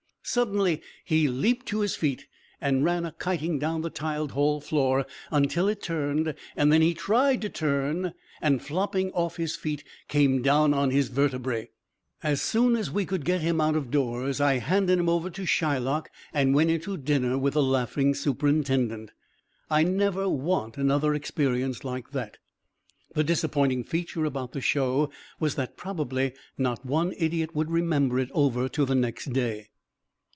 Suddenly 0.23 0.81
he 1.03 1.27
leaped 1.27 1.65
to 1.65 1.81
his 1.81 1.95
feet 1.97 2.25
and 2.61 2.85
ran 2.85 3.03
akiting 3.05 3.59
down 3.59 3.81
the 3.81 3.89
tiled 3.89 4.31
hall 4.31 4.61
floor 4.61 5.05
until 5.29 5.67
it 5.67 5.81
turned; 5.81 6.35
then 6.55 6.81
he 6.81 6.93
tried 6.93 7.41
to 7.41 7.49
turn, 7.49 8.13
and 8.41 8.61
flopping 8.61 9.11
off 9.11 9.35
his 9.35 9.57
feet, 9.57 9.83
came 10.07 10.41
down 10.41 10.73
on 10.73 10.89
his 10.89 11.09
vertebræ. 11.09 11.69
As 12.23 12.41
soon 12.41 12.77
as 12.77 12.89
we 12.91 13.03
could 13.05 13.25
get 13.25 13.41
him 13.41 13.59
out 13.59 13.75
of 13.75 13.91
doors, 13.91 14.39
I 14.39 14.59
handed 14.59 14.99
him 14.99 15.09
over 15.09 15.29
to 15.31 15.41
Shylock 15.45 16.05
and 16.31 16.55
went 16.55 16.69
into 16.69 16.95
dinner 16.97 17.37
with 17.37 17.55
the 17.55 17.63
laughing 17.63 18.13
superintendent. 18.13 19.11
I 19.69 19.83
never 19.83 20.29
want 20.29 20.77
another 20.77 21.13
experience 21.13 21.83
like 21.83 22.11
that. 22.11 22.37
The 23.15 23.23
disappointing 23.25 23.83
feature 23.83 24.23
about 24.23 24.53
the 24.53 24.61
show 24.61 25.09
was 25.41 25.55
that 25.55 25.75
probably 25.75 26.33
not 26.57 26.85
one 26.85 27.13
idiot 27.17 27.53
would 27.53 27.71
remember 27.71 28.17
it 28.17 28.29
over 28.33 28.69
to 28.69 28.85
the 28.85 28.95
next 28.95 29.33
day. 29.33 29.67